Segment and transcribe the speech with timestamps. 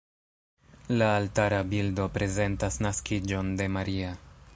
[1.01, 4.11] La altara bildo prezentas naskiĝon de Maria.